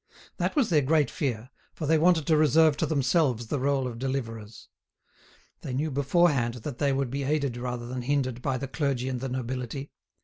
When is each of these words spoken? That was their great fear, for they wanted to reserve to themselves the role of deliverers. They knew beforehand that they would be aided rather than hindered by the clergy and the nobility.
That 0.37 0.55
was 0.55 0.71
their 0.71 0.81
great 0.81 1.11
fear, 1.11 1.51
for 1.75 1.85
they 1.85 1.99
wanted 1.99 2.25
to 2.25 2.35
reserve 2.35 2.75
to 2.77 2.87
themselves 2.87 3.45
the 3.45 3.59
role 3.59 3.87
of 3.87 3.99
deliverers. 3.99 4.67
They 5.61 5.73
knew 5.73 5.91
beforehand 5.91 6.55
that 6.63 6.79
they 6.79 6.91
would 6.91 7.11
be 7.11 7.21
aided 7.23 7.55
rather 7.55 7.85
than 7.85 8.01
hindered 8.01 8.41
by 8.41 8.57
the 8.57 8.67
clergy 8.67 9.09
and 9.09 9.19
the 9.19 9.29
nobility. 9.29 9.91